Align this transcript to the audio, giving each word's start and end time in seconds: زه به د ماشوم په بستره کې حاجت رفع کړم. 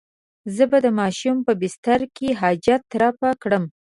زه 0.55 0.63
به 0.71 0.77
د 0.85 0.87
ماشوم 0.99 1.37
په 1.47 1.53
بستره 1.61 2.05
کې 2.17 2.27
حاجت 2.41 2.83
رفع 3.01 3.31
کړم. 3.43 3.63